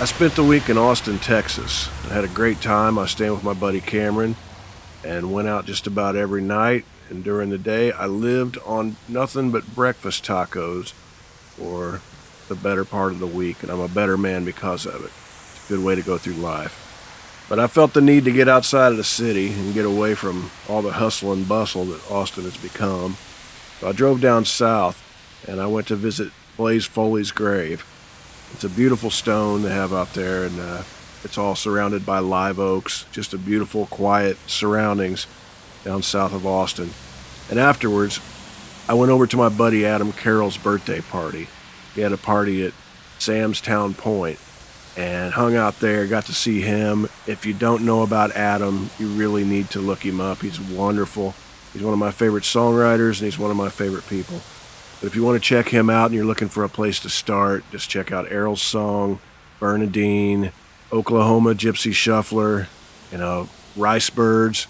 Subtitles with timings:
[0.00, 1.88] I spent the week in Austin, Texas.
[2.08, 3.00] I had a great time.
[3.00, 4.36] I staying with my buddy Cameron
[5.02, 6.84] and went out just about every night.
[7.10, 12.00] And during the day, I lived on nothing but breakfast tacos for
[12.46, 13.64] the better part of the week.
[13.64, 15.10] And I'm a better man because of it.
[15.10, 17.46] It's a good way to go through life.
[17.48, 20.52] But I felt the need to get outside of the city and get away from
[20.68, 23.16] all the hustle and bustle that Austin has become.
[23.80, 25.02] So I drove down south
[25.48, 27.84] and I went to visit Blaze Foley's grave.
[28.52, 30.82] It's a beautiful stone they have out there, and uh,
[31.22, 33.06] it's all surrounded by live oaks.
[33.12, 35.26] Just a beautiful, quiet surroundings
[35.84, 36.90] down south of Austin.
[37.50, 38.20] And afterwards,
[38.88, 41.48] I went over to my buddy Adam Carroll's birthday party.
[41.94, 42.72] He had a party at
[43.18, 44.38] Sam's Town Point
[44.96, 47.08] and hung out there, got to see him.
[47.26, 50.40] If you don't know about Adam, you really need to look him up.
[50.40, 51.34] He's wonderful.
[51.72, 54.40] He's one of my favorite songwriters, and he's one of my favorite people.
[55.00, 57.08] But if you want to check him out and you're looking for a place to
[57.08, 59.20] start, just check out Errol's Song,
[59.60, 60.50] Bernadine,
[60.92, 62.66] Oklahoma Gypsy Shuffler,
[63.12, 64.66] you know, Rice Birds,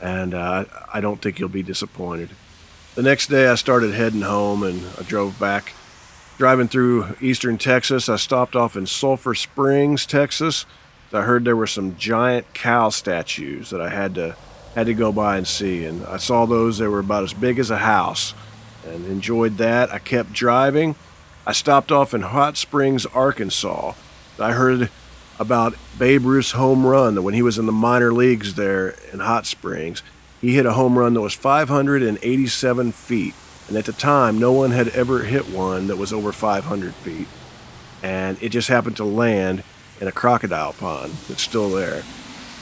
[0.00, 2.30] and uh, I don't think you'll be disappointed.
[2.94, 5.72] The next day, I started heading home and I drove back.
[6.38, 10.66] Driving through eastern Texas, I stopped off in Sulphur Springs, Texas.
[11.12, 14.36] I heard there were some giant cow statues that I had to
[14.74, 16.78] had to go by and see, and I saw those.
[16.78, 18.34] They were about as big as a house
[18.86, 19.92] and enjoyed that.
[19.92, 20.94] I kept driving.
[21.46, 23.92] I stopped off in Hot Springs, Arkansas.
[24.38, 24.90] I heard
[25.38, 29.20] about Babe Ruth's home run that when he was in the minor leagues there in
[29.20, 30.02] Hot Springs,
[30.40, 33.34] he hit a home run that was 587 feet.
[33.68, 37.28] And at the time, no one had ever hit one that was over 500 feet.
[38.02, 39.62] And it just happened to land
[40.00, 42.02] in a crocodile pond that's still there.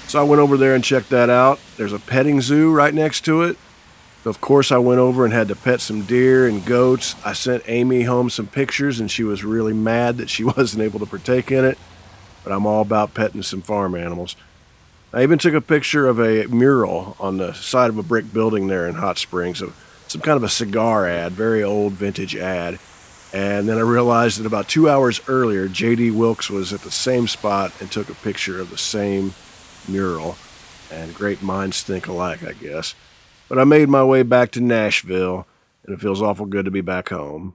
[0.07, 1.59] So I went over there and checked that out.
[1.77, 3.57] There's a petting zoo right next to it.
[4.25, 7.17] Of course, I went over and had to pet some deer and goats.
[7.25, 11.01] I sent Amy home some pictures, and she was really mad that she wasn't able
[11.01, 11.79] to partake in it.
[12.45, 14.37] But I'm all about petting some farm animals.
[15.13, 18.69] I even took a picture of a mural on the side of a brick building
[18.69, 19.77] there in Hot Springs of
[20.09, 22.79] some kind of a cigar ad, very old vintage ad.
[23.33, 26.11] And then I realized that about two hours earlier, J.D.
[26.13, 29.35] Wilkes was at the same spot and took a picture of the same
[29.89, 30.37] mural.
[30.91, 32.95] And great minds think alike, I guess.
[33.53, 35.47] But I made my way back to Nashville,
[35.85, 37.55] and it feels awful good to be back home.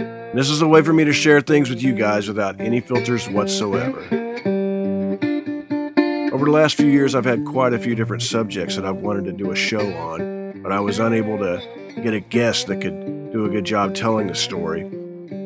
[0.33, 3.27] This is a way for me to share things with you guys without any filters
[3.27, 3.99] whatsoever.
[6.31, 9.25] Over the last few years, I've had quite a few different subjects that I've wanted
[9.25, 11.61] to do a show on, but I was unable to
[12.01, 14.83] get a guest that could do a good job telling the story.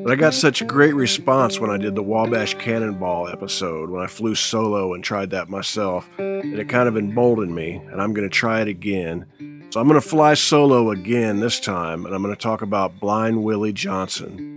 [0.04, 4.08] But I got such great response when I did the Wabash Cannonball episode, when I
[4.08, 8.30] flew solo and tried that myself, that it kind of emboldened me, and I'm going
[8.30, 9.26] to try it again.
[9.72, 13.00] So I'm going to fly solo again this time, and I'm going to talk about
[13.00, 14.55] Blind Willie Johnson.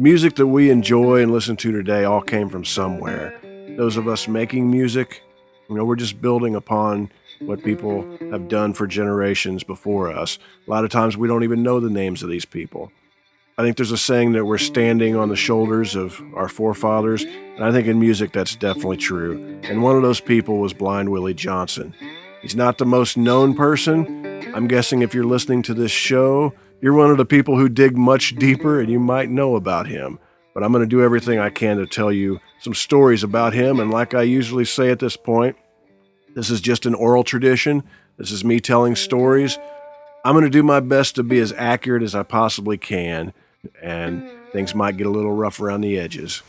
[0.00, 3.38] The music that we enjoy and listen to today all came from somewhere.
[3.76, 5.22] Those of us making music,
[5.68, 10.38] you know, we're just building upon what people have done for generations before us.
[10.66, 12.90] A lot of times we don't even know the names of these people.
[13.58, 17.62] I think there's a saying that we're standing on the shoulders of our forefathers, and
[17.62, 19.60] I think in music that's definitely true.
[19.64, 21.94] And one of those people was Blind Willie Johnson.
[22.40, 24.54] He's not the most known person.
[24.54, 27.96] I'm guessing if you're listening to this show, you're one of the people who dig
[27.96, 30.18] much deeper and you might know about him.
[30.54, 33.78] But I'm going to do everything I can to tell you some stories about him.
[33.78, 35.56] And like I usually say at this point,
[36.34, 37.82] this is just an oral tradition.
[38.16, 39.58] This is me telling stories.
[40.24, 43.32] I'm going to do my best to be as accurate as I possibly can.
[43.82, 46.42] And things might get a little rough around the edges.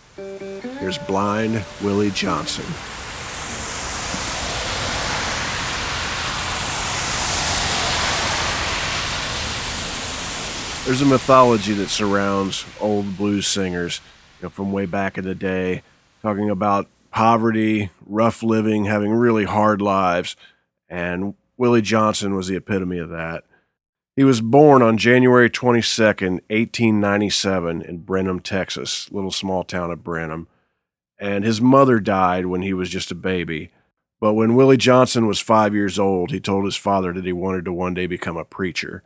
[0.80, 2.66] Here's Blind Willie Johnson.
[10.86, 14.02] There's a mythology that surrounds old blues singers
[14.40, 15.84] you know, from way back in the day,
[16.24, 20.36] talking about poverty, rough living, having really hard lives.
[20.90, 23.44] And Willie Johnson was the epitome of that.
[24.16, 30.48] He was born on January 22nd, 1897, in Brenham, Texas, little small town of Brenham.
[31.20, 33.72] And his mother died when he was just a baby.
[34.20, 37.66] But when Willie Johnson was five years old, he told his father that he wanted
[37.66, 39.04] to one day become a preacher.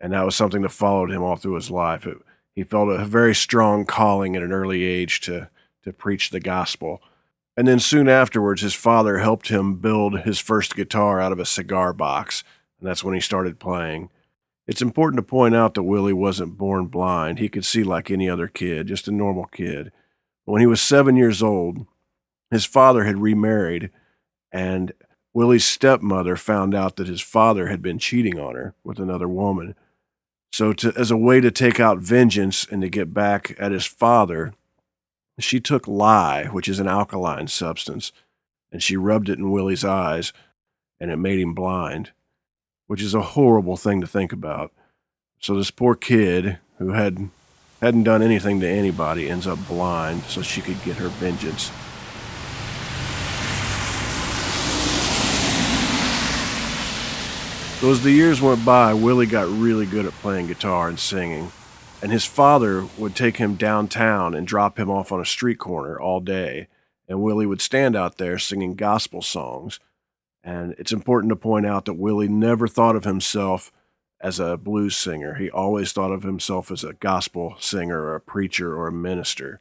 [0.00, 2.06] And that was something that followed him all through his life.
[2.06, 2.18] It,
[2.54, 5.48] he felt a very strong calling at an early age to,
[5.84, 7.00] to preach the gospel.
[7.56, 11.44] And then soon afterwards, his father helped him build his first guitar out of a
[11.44, 12.44] cigar box,
[12.78, 14.10] and that's when he started playing.
[14.66, 17.38] It's important to point out that Willie wasn't born blind.
[17.38, 19.90] He could see like any other kid, just a normal kid.
[20.44, 21.86] But When he was seven years old,
[22.50, 23.90] his father had remarried,
[24.52, 24.92] and
[25.32, 29.74] Willie's stepmother found out that his father had been cheating on her with another woman.
[30.52, 33.86] So, to, as a way to take out vengeance and to get back at his
[33.86, 34.54] father,
[35.38, 38.12] she took lye, which is an alkaline substance,
[38.72, 40.32] and she rubbed it in Willie's eyes,
[40.98, 42.10] and it made him blind,
[42.86, 44.72] which is a horrible thing to think about.
[45.38, 47.30] So this poor kid who had
[47.80, 51.70] hadn't done anything to anybody ends up blind so she could get her vengeance.
[57.80, 61.52] So as the years went by, Willie got really good at playing guitar and singing
[62.00, 65.98] and his father would take him downtown and drop him off on a street corner
[65.98, 66.68] all day.
[67.08, 69.80] And Willie would stand out there singing gospel songs.
[70.44, 73.72] And it's important to point out that Willie never thought of himself
[74.20, 75.34] as a blues singer.
[75.34, 79.60] He always thought of himself as a gospel singer or a preacher or a minister.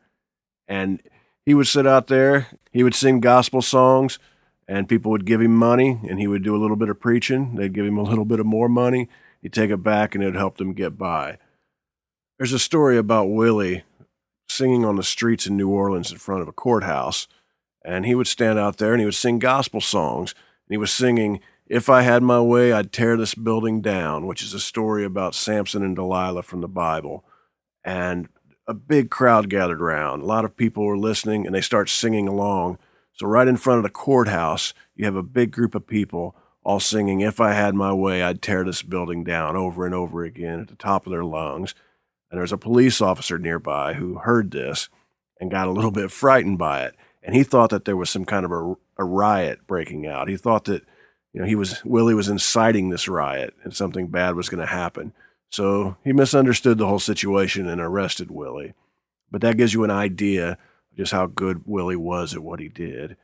[0.67, 1.01] And
[1.45, 4.19] he would sit out there, he would sing gospel songs,
[4.67, 7.55] and people would give him money, and he would do a little bit of preaching.
[7.55, 9.09] They'd give him a little bit of more money.
[9.41, 11.37] He'd take it back, and it would help them get by.
[12.37, 13.83] There's a story about Willie
[14.47, 17.27] singing on the streets in New Orleans in front of a courthouse.
[17.83, 20.33] And he would stand out there and he would sing gospel songs.
[20.67, 24.41] And he was singing, If I Had My Way, I'd Tear This Building Down, which
[24.41, 27.23] is a story about Samson and Delilah from the Bible.
[27.83, 28.27] And
[28.67, 30.21] a big crowd gathered around.
[30.21, 32.77] A lot of people were listening and they start singing along.
[33.17, 36.35] So, right in front of the courthouse, you have a big group of people
[36.67, 40.25] all singing, If I Had My Way, I'd Tear This Building Down over and over
[40.25, 41.73] again at the top of their lungs.
[42.29, 44.89] And there's a police officer nearby who heard this
[45.39, 46.93] and got a little bit frightened by it.
[47.23, 50.27] And he thought that there was some kind of a, a riot breaking out.
[50.27, 50.83] He thought that,
[51.31, 54.65] you know, he was, Willie was inciting this riot and something bad was going to
[54.65, 55.13] happen.
[55.49, 58.73] So he misunderstood the whole situation and arrested Willie.
[59.31, 60.57] But that gives you an idea
[60.97, 63.15] just how good Willie was at what he did.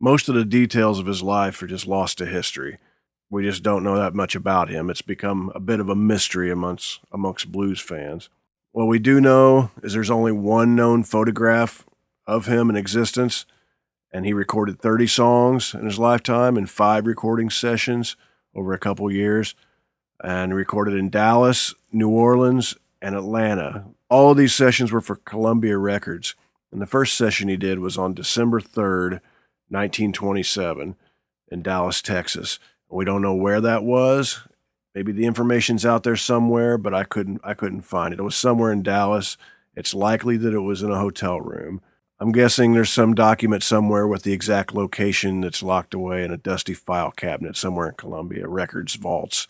[0.00, 2.78] Most of the details of his life are just lost to history
[3.30, 4.88] we just don't know that much about him.
[4.88, 8.28] It's become a bit of a mystery amongst amongst blues fans.
[8.72, 11.84] What we do know is there's only one known photograph
[12.26, 13.44] of him in existence,
[14.12, 18.16] and he recorded 30 songs in his lifetime in five recording sessions
[18.54, 19.54] over a couple years,
[20.22, 23.84] and recorded in Dallas, New Orleans, and Atlanta.
[24.10, 26.34] All of these sessions were for Columbia Records,
[26.72, 29.20] and the first session he did was on December 3rd,
[29.70, 30.96] 1927,
[31.50, 32.58] in Dallas, Texas
[32.90, 34.40] we don't know where that was.
[34.94, 38.20] Maybe the information's out there somewhere, but I couldn't I couldn't find it.
[38.20, 39.36] It was somewhere in Dallas.
[39.74, 41.80] It's likely that it was in a hotel room.
[42.20, 46.36] I'm guessing there's some document somewhere with the exact location that's locked away in a
[46.36, 49.46] dusty file cabinet somewhere in Columbia Records vaults.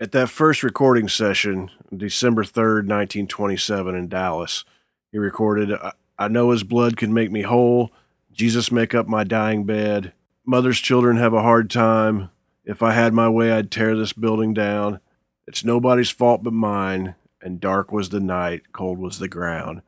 [0.00, 4.64] At that first recording session, December 3rd, 1927, in Dallas,
[5.12, 7.92] he recorded, uh, I know his blood can make me whole.
[8.32, 10.12] Jesus make up my dying bed.
[10.44, 12.30] Mother's children have a hard time.
[12.64, 15.00] If I had my way, I'd tear this building down.
[15.46, 19.82] It's nobody's fault but mine, and dark was the night, cold was the ground.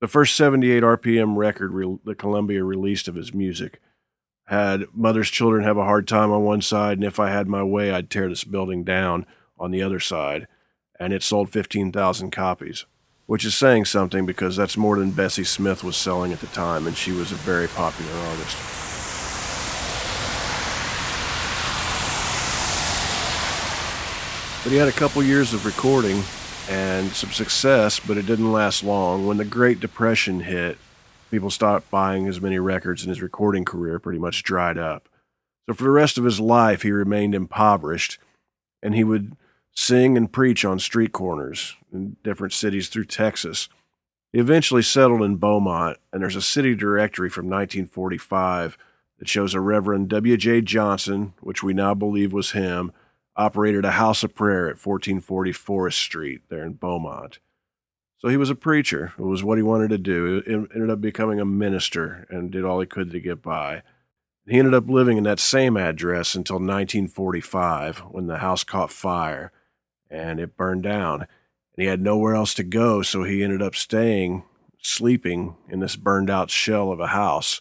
[0.00, 3.80] The first 78 RPM record re- the Columbia released of his music
[4.48, 7.62] had Mother's Children Have a Hard Time on one side, and If I Had My
[7.62, 9.26] Way, I'd Tear This Building Down
[9.58, 10.46] on the other side.
[10.98, 12.86] And it sold 15,000 copies,
[13.28, 16.86] which is saying something because that's more than Bessie Smith was selling at the time,
[16.86, 18.56] and she was a very popular artist.
[24.64, 26.22] But he had a couple years of recording
[26.70, 29.26] and some success, but it didn't last long.
[29.26, 30.78] When the Great Depression hit,
[31.30, 35.06] people stopped buying as many records, and his recording career pretty much dried up.
[35.66, 38.18] So for the rest of his life, he remained impoverished,
[38.82, 39.36] and he would
[39.78, 43.68] sing and preach on street corners in different cities through Texas.
[44.32, 48.76] He eventually settled in Beaumont, and there's a city directory from 1945
[49.20, 50.62] that shows a Reverend W.J.
[50.62, 52.90] Johnson, which we now believe was him,
[53.36, 57.38] operated a house of prayer at 1440 Forest Street there in Beaumont.
[58.18, 59.12] So he was a preacher.
[59.16, 60.42] It was what he wanted to do.
[60.44, 63.84] He ended up becoming a minister and did all he could to get by.
[64.44, 69.52] He ended up living in that same address until 1945 when the house caught fire
[70.10, 71.20] and it burned down.
[71.22, 71.28] And
[71.76, 74.44] he had nowhere else to go, so he ended up staying,
[74.80, 77.60] sleeping in this burned out shell of a house.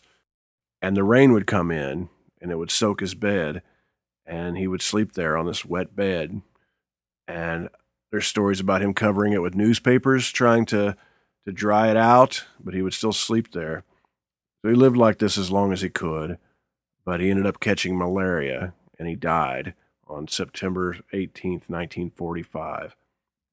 [0.82, 2.10] And the rain would come in
[2.42, 3.64] and it would soak his bed,
[4.26, 6.42] and he would sleep there on this wet bed.
[7.28, 7.70] And
[8.12, 10.96] there's stories about him covering it with newspapers, trying to,
[11.46, 13.84] to dry it out, but he would still sleep there.
[14.62, 16.38] So he lived like this as long as he could
[17.08, 19.74] but he ended up catching malaria and he died
[20.10, 22.96] on September 18th, 1945.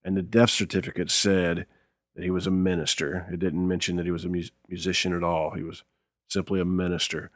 [0.04, 1.66] And the death certificate said
[2.14, 3.26] that he was a minister.
[3.32, 5.52] It didn't mention that he was a mu- musician at all.
[5.52, 5.82] He was
[6.28, 7.30] simply a minister.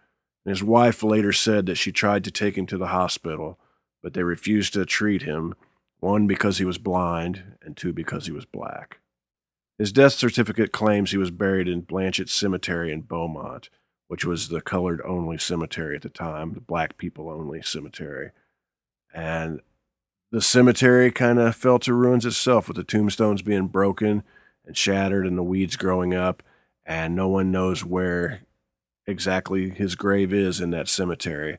[0.45, 3.59] And his wife later said that she tried to take him to the hospital,
[4.03, 5.55] but they refused to treat him,
[6.01, 8.99] one because he was blind, and two because he was black.
[9.79, 13.71] His death certificate claims he was buried in Blanchette Cemetery in Beaumont,
[14.09, 18.31] which was the colored only cemetery at the time, the black people only cemetery.
[19.19, 19.63] And
[20.31, 24.23] the cemetery kind of fell to ruins itself with the tombstones being broken
[24.65, 26.41] and shattered and the weeds growing up.
[26.87, 28.43] And no one knows where
[29.09, 31.59] exactly his grave is in that cemetery.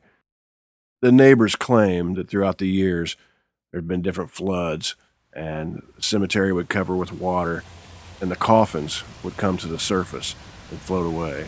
[1.02, 3.16] The neighbors claim that throughout the years
[3.70, 4.96] there had been different floods
[5.30, 7.62] and the cemetery would cover with water
[8.22, 10.34] and the coffins would come to the surface
[10.70, 11.46] and float away.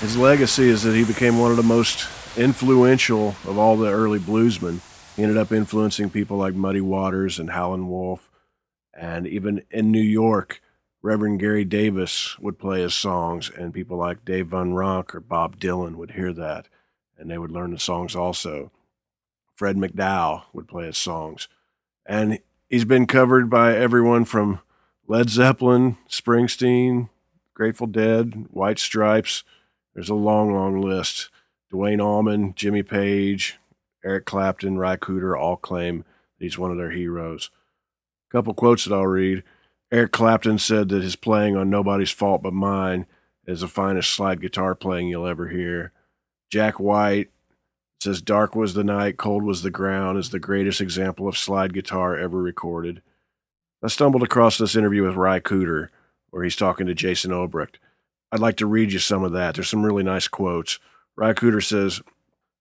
[0.00, 4.18] His legacy is that he became one of the most influential of all the early
[4.18, 4.80] bluesmen.
[5.14, 8.30] He ended up influencing people like Muddy Waters and Howlin' Wolf.
[8.94, 10.62] And even in New York,
[11.02, 15.60] Reverend Gary Davis would play his songs, and people like Dave Van Ronk or Bob
[15.60, 16.68] Dylan would hear that,
[17.18, 18.70] and they would learn the songs also.
[19.54, 21.46] Fred McDowell would play his songs.
[22.06, 22.38] And
[22.70, 24.60] he's been covered by everyone from
[25.06, 27.10] Led Zeppelin, Springsteen,
[27.52, 29.44] Grateful Dead, White Stripes,
[29.94, 31.30] there's a long, long list.
[31.70, 33.58] Duane Allman, Jimmy Page,
[34.04, 36.04] Eric Clapton, Ry Cooder all claim
[36.38, 37.50] he's one of their heroes.
[38.28, 39.42] A couple quotes that I'll read.
[39.92, 43.06] Eric Clapton said that his playing on Nobody's Fault But Mine
[43.46, 45.92] is the finest slide guitar playing you'll ever hear.
[46.50, 47.30] Jack White
[48.00, 51.72] says Dark Was the Night, Cold Was the Ground is the greatest example of slide
[51.72, 53.02] guitar ever recorded.
[53.82, 55.88] I stumbled across this interview with Ry Cooder
[56.30, 57.76] where he's talking to Jason Obrecht.
[58.32, 59.54] I'd like to read you some of that.
[59.54, 60.78] There's some really nice quotes.
[61.16, 62.00] Ry Cooder says,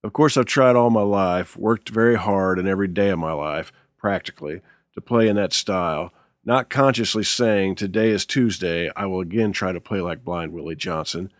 [0.04, 3.34] Of course, I've tried all my life, worked very hard and every day of my
[3.34, 4.62] life, practically,
[4.96, 6.12] to play in that style,
[6.44, 10.76] not consciously saying, Today is Tuesday, I will again try to play like Blind Willie
[10.76, 11.32] Johnson.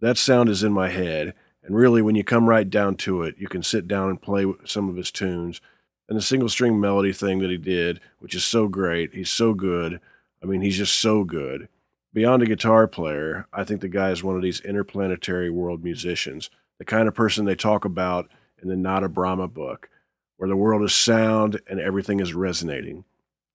[0.00, 3.36] That sound is in my head, and really, when you come right down to it,
[3.38, 5.60] you can sit down and play some of his tunes.
[6.08, 9.54] And the single string melody thing that he did, which is so great, he's so
[9.54, 10.00] good.
[10.42, 11.68] I mean, he's just so good.
[12.16, 16.48] Beyond a guitar player, I think the guy is one of these interplanetary world musicians,
[16.78, 18.30] the kind of person they talk about
[18.62, 19.90] in the Nada Brahma book,
[20.38, 23.04] where the world is sound and everything is resonating.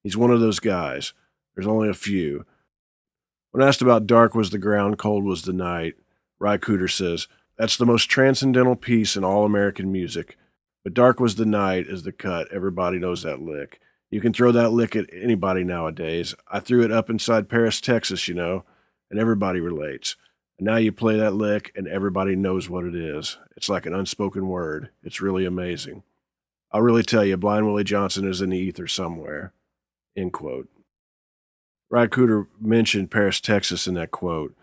[0.04, 1.14] He's one of those guys.
[1.56, 2.46] There's only a few.
[3.50, 5.96] When asked about Dark was the ground, cold was the night,
[6.38, 7.28] Ry Cooder says,
[7.58, 10.38] That's the most transcendental piece in all American music.
[10.84, 12.48] But Dark was the night is the cut.
[12.54, 13.82] Everybody knows that lick.
[14.12, 16.36] You can throw that lick at anybody nowadays.
[16.50, 18.66] I threw it up inside Paris, Texas, you know,
[19.10, 20.18] and everybody relates.
[20.60, 23.38] And now you play that lick and everybody knows what it is.
[23.56, 24.90] It's like an unspoken word.
[25.02, 26.04] It's really amazing.
[26.74, 29.54] I'll really tell you, Blind Willie Johnson is in the ether somewhere.
[30.16, 30.70] End quote.
[31.90, 34.56] Ry Cooder mentioned Paris, Texas in that quote.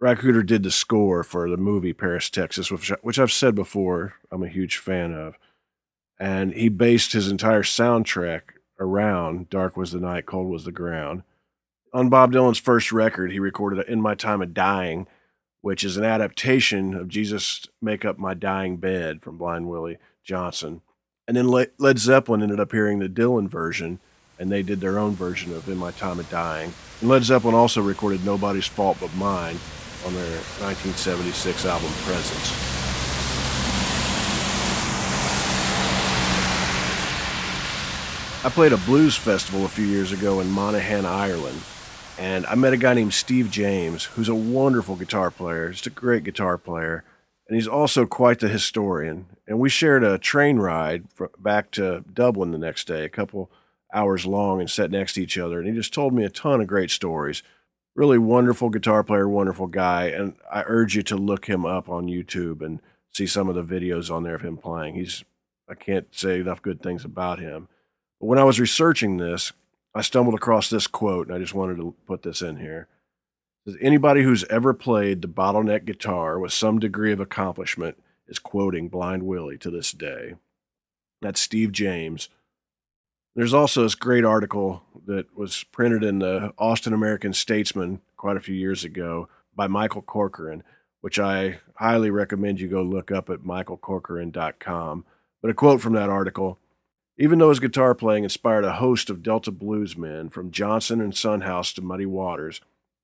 [0.00, 4.14] Ry Cooder did the score for the movie Paris, Texas, which, which I've said before
[4.30, 5.34] I'm a huge fan of.
[6.20, 8.42] And he based his entire soundtrack
[8.78, 11.22] around Dark Was the Night, Cold Was the Ground.
[11.92, 15.06] On Bob Dylan's first record, he recorded In My Time of Dying,
[15.62, 20.82] which is an adaptation of Jesus Make Up My Dying Bed from Blind Willie Johnson.
[21.26, 24.00] And then Led Zeppelin ended up hearing the Dylan version,
[24.38, 26.72] and they did their own version of In My Time of Dying.
[27.00, 29.58] And Led Zeppelin also recorded Nobody's Fault But Mine
[30.06, 32.77] on their 1976 album Presence.
[38.48, 41.60] I played a blues festival a few years ago in Monaghan, Ireland,
[42.18, 45.90] and I met a guy named Steve James, who's a wonderful guitar player, just a
[45.90, 47.04] great guitar player,
[47.46, 49.26] and he's also quite the historian.
[49.46, 51.04] And we shared a train ride
[51.38, 53.50] back to Dublin the next day, a couple
[53.92, 55.58] hours long, and sat next to each other.
[55.58, 57.42] And he just told me a ton of great stories.
[57.94, 62.06] Really wonderful guitar player, wonderful guy, and I urge you to look him up on
[62.06, 64.94] YouTube and see some of the videos on there of him playing.
[64.94, 65.22] He's
[65.68, 67.68] I can't say enough good things about him
[68.18, 69.52] when I was researching this,
[69.94, 72.88] I stumbled across this quote and I just wanted to put this in here.
[73.80, 79.24] Anybody who's ever played the bottleneck guitar with some degree of accomplishment is quoting Blind
[79.24, 80.34] Willie to this day.
[81.20, 82.28] That's Steve James.
[83.34, 88.40] There's also this great article that was printed in the Austin American Statesman quite a
[88.40, 90.62] few years ago by Michael Corcoran,
[91.02, 95.04] which I highly recommend you go look up at michaelcorcoran.com.
[95.42, 96.58] But a quote from that article
[97.18, 101.40] even though his guitar playing inspired a host of Delta bluesmen from Johnson and Son
[101.40, 102.60] House to Muddy Waters,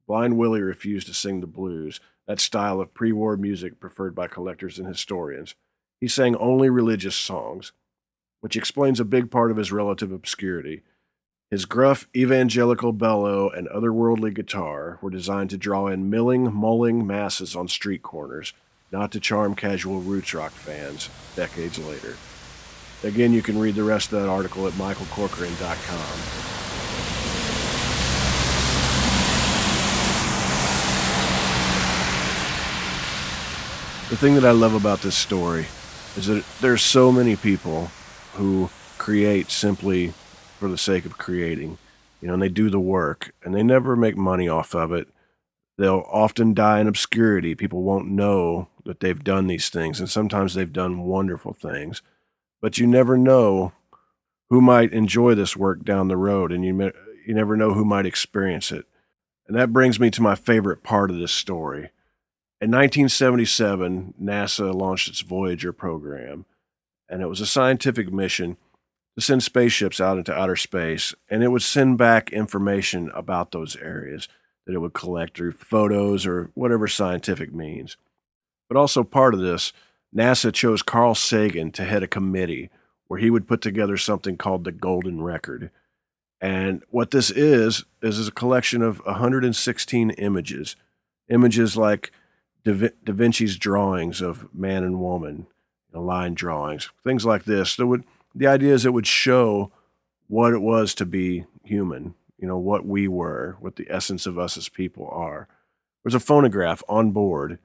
[0.06, 4.28] Blind Willie refused to sing the blues, that style of pre war music preferred by
[4.28, 5.54] collectors and historians.
[6.00, 7.72] He sang only religious songs,
[8.40, 10.82] which explains a big part of his relative obscurity.
[11.50, 17.56] His gruff evangelical bellow and otherworldly guitar were designed to draw in milling, mulling masses
[17.56, 18.52] on street corners,
[18.92, 22.16] not to charm casual roots rock fans decades later.
[23.04, 26.44] Again, you can read the rest of that article at michaelcorcoran.com.
[34.08, 35.66] The thing that I love about this story
[36.16, 37.90] is that there's so many people
[38.34, 40.14] who create simply
[40.58, 41.76] for the sake of creating,
[42.22, 45.08] you know, and they do the work and they never make money off of it.
[45.76, 47.54] They'll often die in obscurity.
[47.54, 52.00] People won't know that they've done these things, and sometimes they've done wonderful things,
[52.64, 53.74] but you never know
[54.48, 56.92] who might enjoy this work down the road, and you
[57.26, 58.86] you never know who might experience it.
[59.46, 61.90] And that brings me to my favorite part of this story
[62.64, 66.46] in 1977, NASA launched its Voyager program,
[67.10, 68.56] and it was a scientific mission
[69.18, 73.76] to send spaceships out into outer space, and it would send back information about those
[73.76, 74.28] areas
[74.66, 77.98] that it would collect through photos or whatever scientific means.
[78.70, 79.74] But also, part of this,
[80.14, 82.70] NASA chose Carl Sagan to head a committee
[83.08, 85.70] where he would put together something called the Golden Record.
[86.40, 90.76] And what this is, is a collection of 116 images.
[91.28, 92.12] Images like
[92.64, 95.46] da, da Vinci's drawings of man and woman,
[95.88, 97.76] you know, line drawings, things like this.
[97.76, 99.70] That would the idea is it would show
[100.26, 104.38] what it was to be human, you know, what we were, what the essence of
[104.38, 105.48] us as people are.
[106.02, 107.58] There's a phonograph on board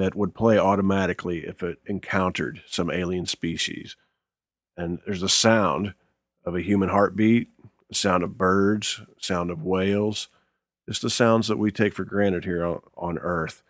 [0.00, 3.96] that would play automatically if it encountered some alien species.
[4.76, 5.94] And there's a sound
[6.44, 7.48] of a human heartbeat,
[7.88, 10.28] the sound of birds, sound of whales,
[10.88, 13.62] just the sounds that we take for granted here on, on Earth.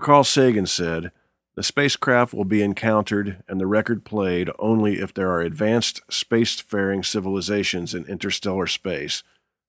[0.00, 1.12] Carl Sagan said,
[1.54, 7.04] The spacecraft will be encountered and the record played only if there are advanced spacefaring
[7.04, 9.22] civilizations in interstellar space.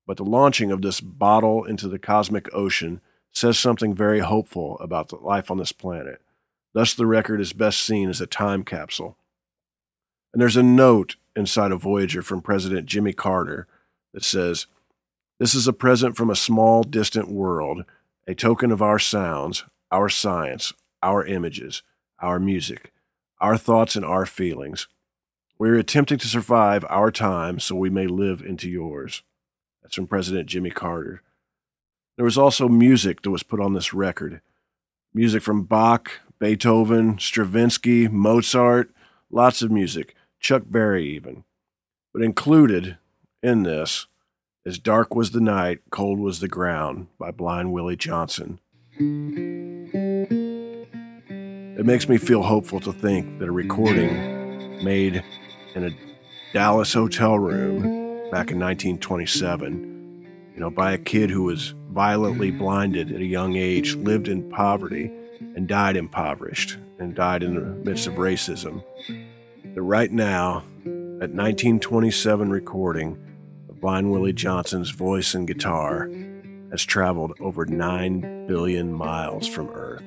[0.07, 3.01] But the launching of this bottle into the cosmic ocean
[3.31, 6.21] says something very hopeful about the life on this planet.
[6.73, 9.17] Thus, the record is best seen as a time capsule.
[10.33, 13.67] And there's a note inside of Voyager from President Jimmy Carter
[14.13, 14.67] that says,
[15.39, 17.83] This is a present from a small, distant world,
[18.27, 21.83] a token of our sounds, our science, our images,
[22.19, 22.93] our music,
[23.39, 24.87] our thoughts, and our feelings.
[25.57, 29.23] We are attempting to survive our time so we may live into yours.
[29.81, 31.21] That's from President Jimmy Carter.
[32.17, 34.41] There was also music that was put on this record
[35.13, 38.91] music from Bach, Beethoven, Stravinsky, Mozart,
[39.29, 41.43] lots of music, Chuck Berry even.
[42.13, 42.97] But included
[43.43, 44.07] in this
[44.65, 48.59] is Dark Was the Night, Cold Was the Ground by Blind Willie Johnson.
[51.77, 55.23] It makes me feel hopeful to think that a recording made
[55.75, 55.91] in a
[56.53, 57.81] Dallas hotel room
[58.29, 62.57] back in 1927, you know, by a kid who was violently mm.
[62.57, 65.11] blinded at a young age, lived in poverty,
[65.55, 68.83] and died impoverished, and died in the midst of racism.
[69.73, 73.17] That right now, at 1927 recording
[73.69, 76.09] of Blind Willie Johnson's voice and guitar,
[76.71, 80.03] has traveled over 9 billion miles from Earth.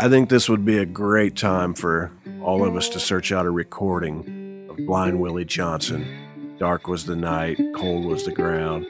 [0.00, 2.10] I think this would be a great time for
[2.42, 6.31] all of us to search out a recording of Blind Willie Johnson.
[6.62, 8.86] Dark was the night, cold was the ground.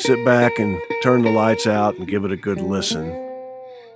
[0.00, 3.10] Sit back and turn the lights out and give it a good listen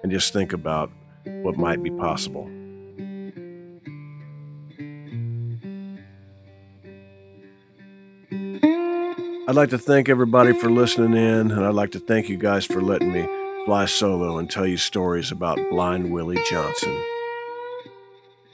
[0.02, 0.90] and just think about
[1.24, 2.44] what might be possible.
[9.48, 12.66] I'd like to thank everybody for listening in, and I'd like to thank you guys
[12.66, 13.26] for letting me
[13.64, 17.02] fly solo and tell you stories about Blind Willie Johnson.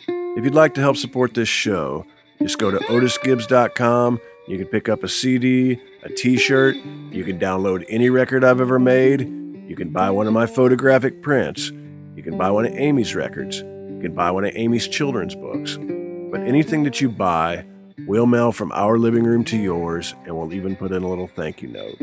[0.07, 2.07] If you'd like to help support this show,
[2.41, 4.21] just go to otisgibbs.com.
[4.49, 6.77] You can pick up a CD, a t shirt,
[7.11, 9.23] you can download any record I've ever made,
[9.69, 11.71] you can buy one of my photographic prints,
[12.15, 15.77] you can buy one of Amy's records, you can buy one of Amy's children's books.
[15.77, 17.65] But anything that you buy,
[18.07, 21.27] We'll mail from our living room to yours, and we'll even put in a little
[21.27, 21.97] thank you note.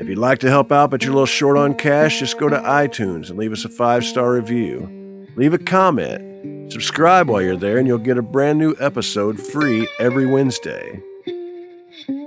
[0.00, 2.48] If you'd like to help out but you're a little short on cash, just go
[2.48, 5.28] to iTunes and leave us a five star review.
[5.36, 6.29] Leave a comment.
[6.70, 11.02] Subscribe while you're there, and you'll get a brand new episode free every Wednesday.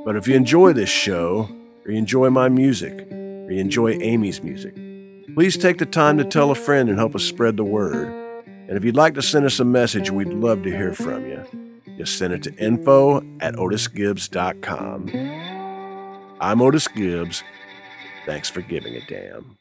[0.03, 1.47] But if you enjoy this show,
[1.85, 4.75] or you enjoy my music, or you enjoy Amy's music,
[5.33, 8.07] please take the time to tell a friend and help us spread the word.
[8.45, 11.45] And if you'd like to send us a message, we'd love to hear from you.
[11.97, 15.09] Just send it to info at otisgibbs.com.
[16.41, 17.43] I'm Otis Gibbs.
[18.25, 19.57] Thanks for giving a damn.